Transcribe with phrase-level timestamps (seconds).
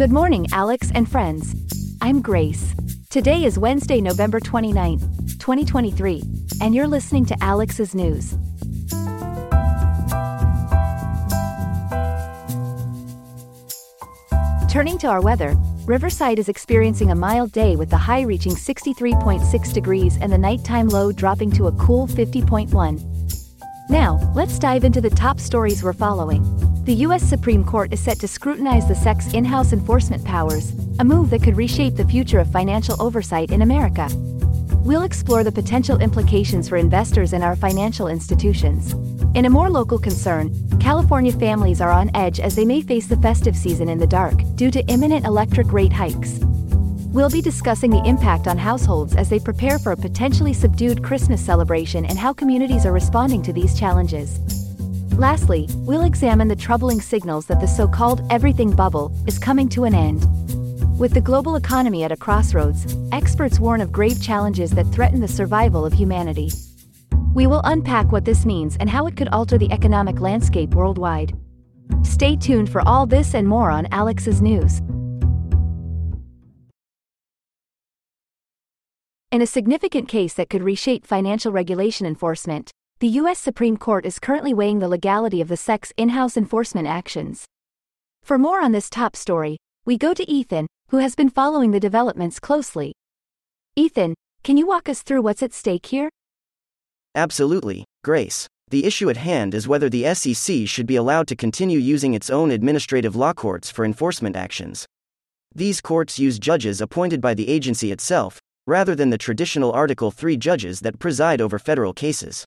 [0.00, 1.54] Good morning, Alex and friends.
[2.00, 2.74] I'm Grace.
[3.10, 5.02] Today is Wednesday, November 29th,
[5.38, 6.22] 2023,
[6.62, 8.38] and you're listening to Alex's News.
[14.70, 19.74] Turning to our weather, Riverside is experiencing a mild day with the high reaching 63.6
[19.74, 23.90] degrees and the nighttime low dropping to a cool 50.1.
[23.90, 26.69] Now, let's dive into the top stories we're following.
[26.84, 27.22] The U.S.
[27.22, 31.42] Supreme Court is set to scrutinize the SEC's in house enforcement powers, a move that
[31.42, 34.08] could reshape the future of financial oversight in America.
[34.82, 38.94] We'll explore the potential implications for investors and our financial institutions.
[39.34, 43.18] In a more local concern, California families are on edge as they may face the
[43.18, 46.40] festive season in the dark due to imminent electric rate hikes.
[47.12, 51.44] We'll be discussing the impact on households as they prepare for a potentially subdued Christmas
[51.44, 54.59] celebration and how communities are responding to these challenges.
[55.20, 59.84] Lastly, we'll examine the troubling signals that the so called everything bubble is coming to
[59.84, 60.26] an end.
[60.98, 65.28] With the global economy at a crossroads, experts warn of grave challenges that threaten the
[65.28, 66.50] survival of humanity.
[67.34, 71.36] We will unpack what this means and how it could alter the economic landscape worldwide.
[72.02, 74.80] Stay tuned for all this and more on Alex's News.
[79.30, 83.38] In a significant case that could reshape financial regulation enforcement, the U.S.
[83.38, 87.46] Supreme Court is currently weighing the legality of the SEC's in house enforcement actions.
[88.22, 89.56] For more on this top story,
[89.86, 92.92] we go to Ethan, who has been following the developments closely.
[93.74, 94.12] Ethan,
[94.44, 96.10] can you walk us through what's at stake here?
[97.14, 98.46] Absolutely, Grace.
[98.68, 102.28] The issue at hand is whether the SEC should be allowed to continue using its
[102.28, 104.84] own administrative law courts for enforcement actions.
[105.54, 110.36] These courts use judges appointed by the agency itself, rather than the traditional Article 3
[110.36, 112.44] judges that preside over federal cases.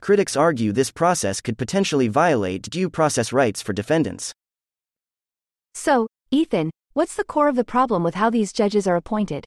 [0.00, 4.32] Critics argue this process could potentially violate due process rights for defendants.
[5.74, 9.44] So, Ethan, what's the core of the problem with how these judges are appointed?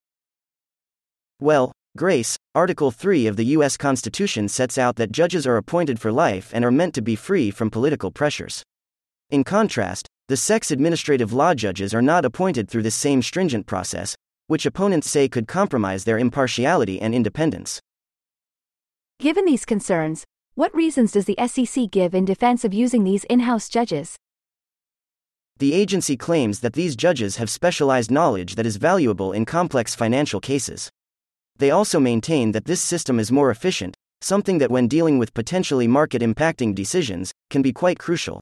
[1.39, 3.75] Well, Grace, Article 3 of the U.S.
[3.75, 7.51] Constitution sets out that judges are appointed for life and are meant to be free
[7.51, 8.63] from political pressures.
[9.29, 14.15] In contrast, the SEC's administrative law judges are not appointed through this same stringent process,
[14.47, 17.81] which opponents say could compromise their impartiality and independence.
[19.19, 20.23] Given these concerns,
[20.55, 24.17] what reasons does the SEC give in defense of using these in house judges?
[25.57, 30.41] The agency claims that these judges have specialized knowledge that is valuable in complex financial
[30.41, 30.89] cases.
[31.57, 35.87] They also maintain that this system is more efficient, something that, when dealing with potentially
[35.87, 38.41] market impacting decisions, can be quite crucial.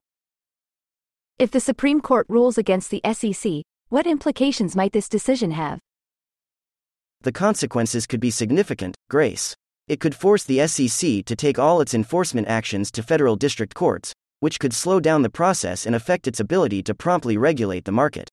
[1.37, 5.79] If the Supreme Court rules against the SEC, what implications might this decision have?
[7.21, 9.55] The consequences could be significant, Grace.
[9.89, 14.13] It could force the SEC to take all its enforcement actions to federal district courts,
[14.39, 18.29] which could slow down the process and affect its ability to promptly regulate the market.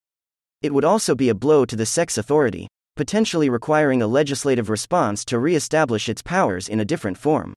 [0.60, 5.24] It would also be a blow to the SEC's authority, potentially requiring a legislative response
[5.24, 7.54] to re establish its powers in a different form.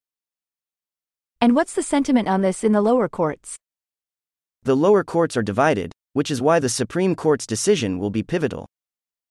[1.42, 3.58] And what's the sentiment on this in the lower courts?
[4.64, 8.66] The lower courts are divided, which is why the Supreme Court's decision will be pivotal.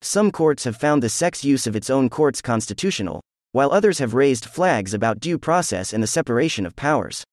[0.02, 3.22] Some courts have found the SEC's use of its own courts constitutional,
[3.52, 7.24] while others have raised flags about due process and the separation of powers.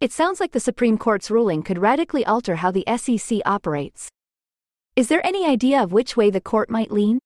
[0.00, 4.08] It sounds like the Supreme Court's ruling could radically alter how the SEC operates.
[4.96, 7.18] Is there any idea of which way the court might lean?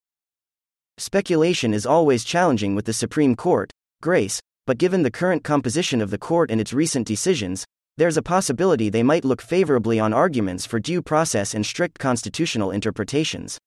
[0.98, 3.70] Speculation is always challenging with the Supreme Court,
[4.02, 7.64] Grace, but given the current composition of the court and its recent decisions,
[7.96, 12.70] there's a possibility they might look favorably on arguments for due process and strict constitutional
[12.70, 13.58] interpretations.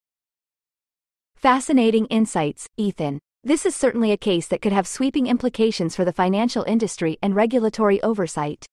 [1.35, 3.19] Fascinating insights, Ethan.
[3.43, 7.33] This is certainly a case that could have sweeping implications for the financial industry and
[7.33, 8.65] regulatory oversight.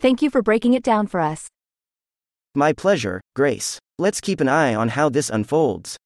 [0.00, 1.48] Thank you for breaking it down for us.
[2.54, 3.78] My pleasure, Grace.
[3.98, 5.96] Let's keep an eye on how this unfolds.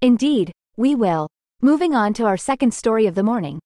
[0.00, 1.26] Indeed, we will.
[1.60, 3.58] Moving on to our second story of the morning.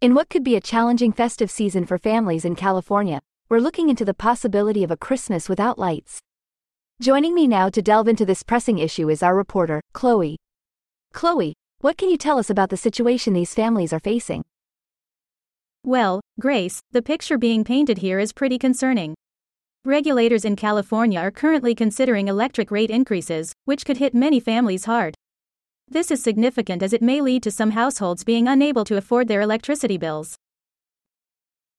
[0.00, 4.04] In what could be a challenging festive season for families in California, we're looking into
[4.04, 6.20] the possibility of a Christmas without lights.
[6.98, 10.38] Joining me now to delve into this pressing issue is our reporter, Chloe.
[11.12, 14.42] Chloe, what can you tell us about the situation these families are facing?
[15.84, 19.14] Well, Grace, the picture being painted here is pretty concerning.
[19.84, 25.14] Regulators in California are currently considering electric rate increases, which could hit many families hard.
[25.86, 29.42] This is significant as it may lead to some households being unable to afford their
[29.42, 30.34] electricity bills.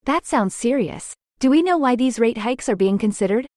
[0.05, 1.15] That sounds serious.
[1.39, 3.47] Do we know why these rate hikes are being considered?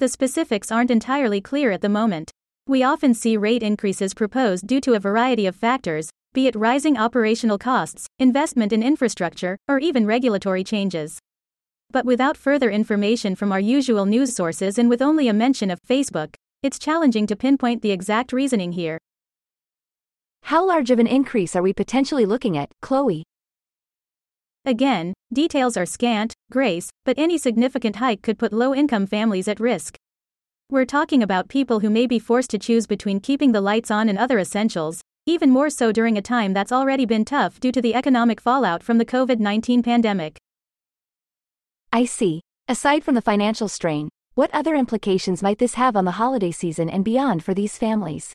[0.00, 2.30] The specifics aren't entirely clear at the moment.
[2.66, 6.96] We often see rate increases proposed due to a variety of factors, be it rising
[6.96, 11.18] operational costs, investment in infrastructure, or even regulatory changes.
[11.90, 15.82] But without further information from our usual news sources and with only a mention of
[15.86, 18.96] Facebook, it's challenging to pinpoint the exact reasoning here.
[20.44, 23.22] How large of an increase are we potentially looking at, Chloe?
[24.64, 29.60] Again, details are scant, Grace, but any significant hike could put low income families at
[29.60, 29.96] risk.
[30.68, 34.08] We're talking about people who may be forced to choose between keeping the lights on
[34.08, 37.80] and other essentials, even more so during a time that's already been tough due to
[37.80, 40.38] the economic fallout from the COVID 19 pandemic.
[41.92, 42.40] I see.
[42.68, 46.88] Aside from the financial strain, what other implications might this have on the holiday season
[46.88, 48.32] and beyond for these families?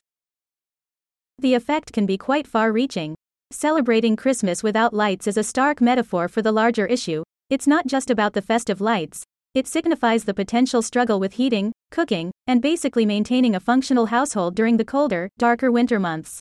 [1.38, 3.14] The effect can be quite far reaching.
[3.50, 7.22] Celebrating Christmas without lights is a stark metaphor for the larger issue.
[7.48, 9.22] It's not just about the festive lights,
[9.54, 14.78] it signifies the potential struggle with heating, cooking, and basically maintaining a functional household during
[14.78, 16.40] the colder, darker winter months.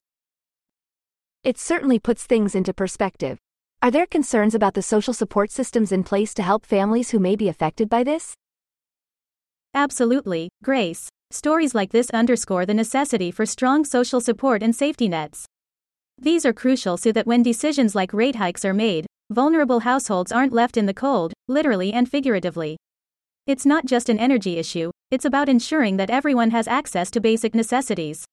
[1.43, 3.37] It certainly puts things into perspective.
[3.83, 7.35] Are there concerns about the social support systems in place to help families who may
[7.35, 8.33] be affected by this?
[9.75, 11.07] Absolutely, Grace.
[11.29, 15.45] Stories like this underscore the necessity for strong social support and safety nets.
[16.17, 20.53] These are crucial so that when decisions like rate hikes are made, vulnerable households aren't
[20.53, 22.77] left in the cold, literally and figuratively.
[23.47, 27.53] It's not just an energy issue, it's about ensuring that everyone has access to basic
[27.53, 28.25] necessities.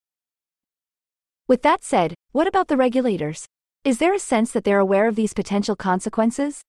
[1.47, 3.45] With that said, what about the regulators?
[3.83, 6.61] Is there a sense that they're aware of these potential consequences?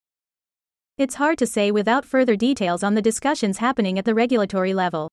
[0.99, 5.09] It's hard to say without further details on the discussions happening at the regulatory level.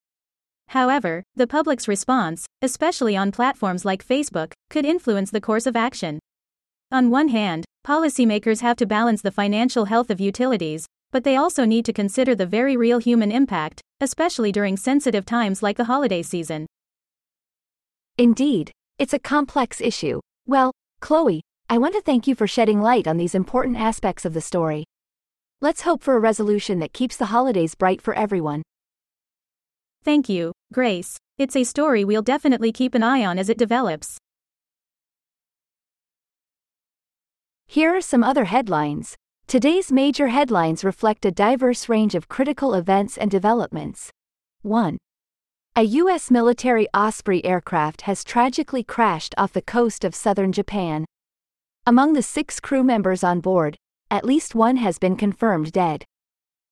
[0.68, 6.20] However, the public's response, especially on platforms like Facebook, could influence the course of action.
[6.92, 11.66] On one hand, policymakers have to balance the financial health of utilities, but they also
[11.66, 16.22] need to consider the very real human impact, especially during sensitive times like the holiday
[16.22, 16.68] season.
[18.18, 20.20] Indeed, it's a complex issue.
[20.46, 24.34] Well, Chloe, I want to thank you for shedding light on these important aspects of
[24.34, 24.86] the story.
[25.60, 28.62] Let's hope for a resolution that keeps the holidays bright for everyone.
[30.04, 31.18] Thank you, Grace.
[31.38, 34.18] It's a story we'll definitely keep an eye on as it develops.
[37.72, 39.16] Here are some other headlines.
[39.48, 44.12] Today's major headlines reflect a diverse range of critical events and developments.
[44.64, 44.98] 1.
[45.78, 46.30] A U.S.
[46.30, 51.06] military Osprey aircraft has tragically crashed off the coast of southern Japan.
[51.88, 53.78] Among the six crew members on board,
[54.10, 56.04] at least one has been confirmed dead.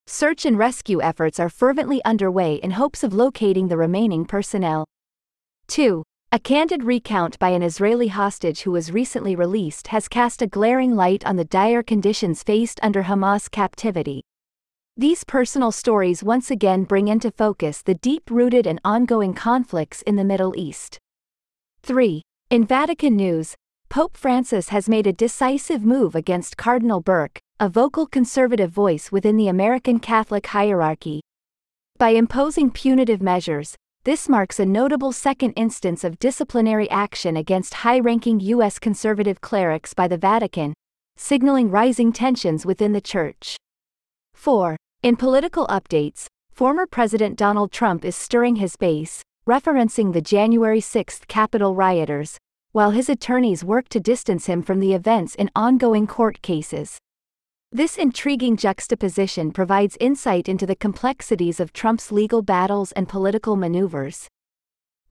[0.06, 4.84] Search and rescue efforts are fervently underway in hopes of locating the remaining personnel.
[5.68, 6.04] 2.
[6.32, 10.96] A candid recount by an Israeli hostage who was recently released has cast a glaring
[10.96, 14.22] light on the dire conditions faced under Hamas captivity.
[14.96, 20.18] These personal stories once again bring into focus the deep rooted and ongoing conflicts in
[20.18, 21.00] the Middle East.
[21.82, 22.22] 3.
[22.52, 23.56] In Vatican News,
[23.90, 29.36] Pope Francis has made a decisive move against Cardinal Burke, a vocal conservative voice within
[29.36, 31.22] the American Catholic hierarchy.
[31.98, 33.76] By imposing punitive measures,
[34.10, 38.80] this marks a notable second instance of disciplinary action against high ranking U.S.
[38.80, 40.74] conservative clerics by the Vatican,
[41.16, 43.56] signaling rising tensions within the Church.
[44.34, 44.76] 4.
[45.04, 51.22] In political updates, former President Donald Trump is stirring his base, referencing the January 6
[51.28, 52.40] Capitol rioters,
[52.72, 56.98] while his attorneys work to distance him from the events in ongoing court cases.
[57.72, 64.28] This intriguing juxtaposition provides insight into the complexities of Trump's legal battles and political maneuvers.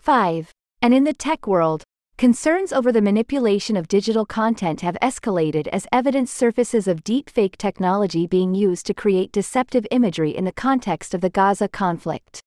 [0.00, 0.50] 5.
[0.82, 1.84] And in the tech world,
[2.16, 8.26] concerns over the manipulation of digital content have escalated as evidence surfaces of deepfake technology
[8.26, 12.40] being used to create deceptive imagery in the context of the Gaza conflict.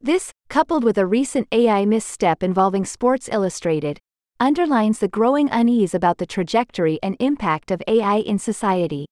[0.00, 3.98] This, coupled with a recent AI misstep involving Sports Illustrated,
[4.40, 9.04] underlines the growing unease about the trajectory and impact of AI in society.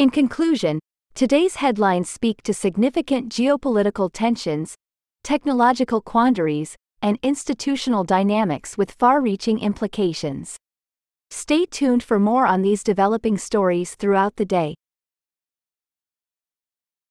[0.00, 0.80] In conclusion,
[1.14, 4.74] today's headlines speak to significant geopolitical tensions,
[5.22, 10.56] technological quandaries, and institutional dynamics with far reaching implications.
[11.30, 14.74] Stay tuned for more on these developing stories throughout the day.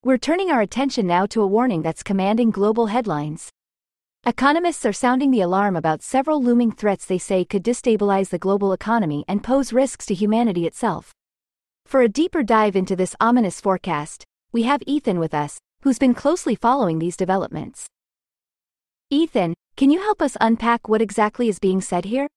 [0.04, 3.52] We're turning our attention now to a warning that's commanding global headlines.
[4.26, 8.74] Economists are sounding the alarm about several looming threats they say could destabilize the global
[8.74, 11.14] economy and pose risks to humanity itself.
[11.90, 16.14] For a deeper dive into this ominous forecast, we have Ethan with us, who's been
[16.14, 17.88] closely following these developments.
[19.10, 22.28] Ethan, can you help us unpack what exactly is being said here?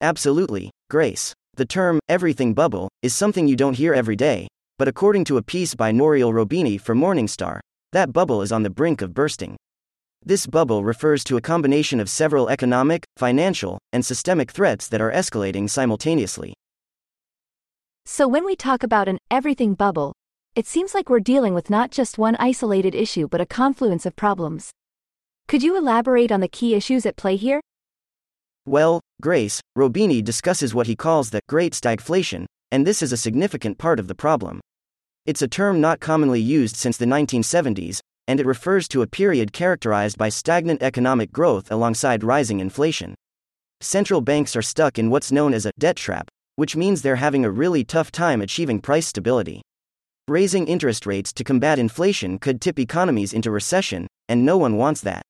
[0.00, 1.32] Absolutely, Grace.
[1.56, 4.46] The term, everything bubble, is something you don't hear every day,
[4.78, 7.58] but according to a piece by Nouriel Roubini for Morningstar,
[7.90, 9.56] that bubble is on the brink of bursting.
[10.24, 15.10] This bubble refers to a combination of several economic, financial, and systemic threats that are
[15.10, 16.54] escalating simultaneously.
[18.04, 20.12] So when we talk about an everything bubble,
[20.56, 24.16] it seems like we're dealing with not just one isolated issue but a confluence of
[24.16, 24.70] problems.
[25.46, 27.60] Could you elaborate on the key issues at play here?
[28.66, 33.78] Well, Grace, Roubini discusses what he calls the great stagflation, and this is a significant
[33.78, 34.60] part of the problem.
[35.24, 39.52] It's a term not commonly used since the 1970s, and it refers to a period
[39.52, 43.14] characterized by stagnant economic growth alongside rising inflation.
[43.80, 47.44] Central banks are stuck in what's known as a debt trap, which means they're having
[47.44, 49.62] a really tough time achieving price stability.
[50.28, 55.00] Raising interest rates to combat inflation could tip economies into recession, and no one wants
[55.00, 55.22] that.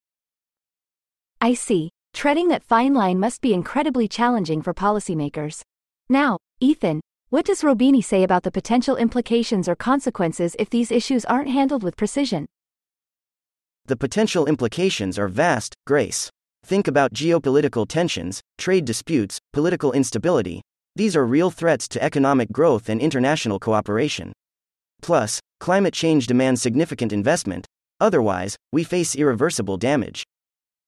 [1.41, 1.91] I see.
[2.15, 5.63] Treading that fine line must be incredibly challenging for policymakers.
[6.09, 7.01] Now, Ethan,
[7.31, 11.83] what does Roubini say about the potential implications or consequences if these issues aren't handled
[11.83, 12.45] with precision?
[13.87, 16.31] The potential implications are vast, Grace.
[16.65, 20.61] Think about geopolitical tensions, trade disputes, political instability.
[20.95, 24.33] These are real threats to economic growth and international cooperation.
[25.01, 27.67] Plus, climate change demands significant investment,
[27.99, 30.23] otherwise, we face irreversible damage.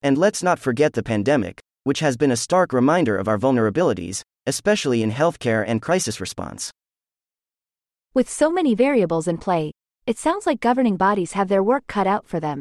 [0.03, 4.21] And let's not forget the pandemic, which has been a stark reminder of our vulnerabilities,
[4.47, 6.71] especially in healthcare and crisis response.
[8.13, 9.73] With so many variables in play,
[10.07, 12.61] it sounds like governing bodies have their work cut out for them.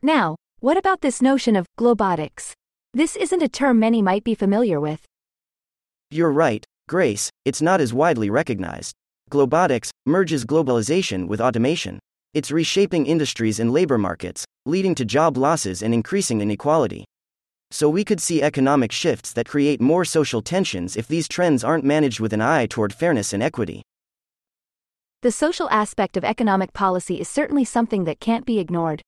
[0.00, 2.54] Now, what about this notion of globotics?
[2.94, 5.04] This isn't a term many might be familiar with.
[6.10, 8.94] You're right, Grace, it's not as widely recognized.
[9.30, 11.98] Globotics merges globalization with automation.
[12.32, 17.04] It's reshaping industries and labor markets, leading to job losses and increasing inequality.
[17.70, 21.84] So we could see economic shifts that create more social tensions if these trends aren't
[21.84, 23.82] managed with an eye toward fairness and equity.
[25.20, 29.02] The social aspect of economic policy is certainly something that can't be ignored.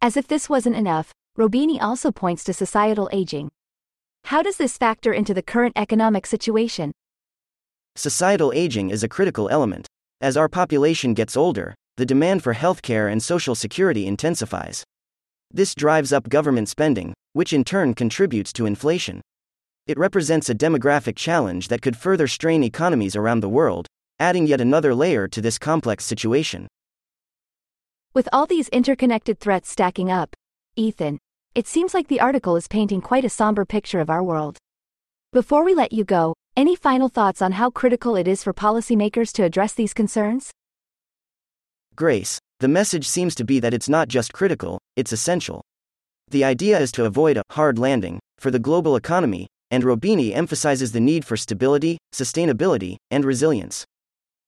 [0.00, 3.50] As if this wasn't enough, Roubini also points to societal aging.
[4.24, 6.92] How does this factor into the current economic situation?
[7.96, 9.86] Societal aging is a critical element.
[10.20, 14.84] As our population gets older, the demand for healthcare and social security intensifies.
[15.50, 19.20] This drives up government spending, which in turn contributes to inflation.
[19.86, 23.86] It represents a demographic challenge that could further strain economies around the world,
[24.20, 26.68] adding yet another layer to this complex situation.
[28.14, 30.34] With all these interconnected threats stacking up,
[30.76, 31.18] Ethan,
[31.52, 34.56] it seems like the article is painting quite a somber picture of our world.
[35.32, 39.32] Before we let you go, any final thoughts on how critical it is for policymakers
[39.32, 40.52] to address these concerns?
[41.96, 45.60] Grace, the message seems to be that it's not just critical, it's essential.
[46.28, 50.92] The idea is to avoid a hard landing for the global economy, and Roubini emphasizes
[50.92, 53.84] the need for stability, sustainability, and resilience.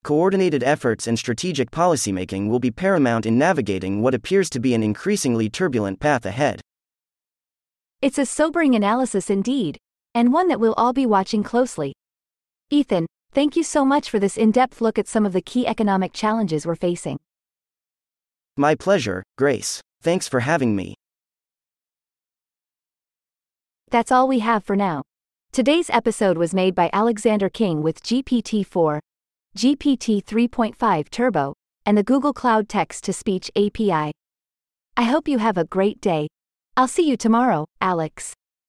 [0.04, 4.84] Coordinated efforts and strategic policymaking will be paramount in navigating what appears to be an
[4.84, 6.60] increasingly turbulent path ahead.
[8.02, 9.78] It's a sobering analysis indeed,
[10.12, 11.92] and one that we'll all be watching closely.
[12.68, 15.68] Ethan, thank you so much for this in depth look at some of the key
[15.68, 17.20] economic challenges we're facing.
[18.56, 19.80] My pleasure, Grace.
[20.02, 20.96] Thanks for having me.
[23.90, 25.04] That's all we have for now.
[25.52, 28.98] Today's episode was made by Alexander King with GPT 4,
[29.56, 31.54] GPT 3.5 Turbo,
[31.86, 34.10] and the Google Cloud Text to Speech API.
[34.96, 36.26] I hope you have a great day.
[36.74, 38.34] I'll see you tomorrow, Alex.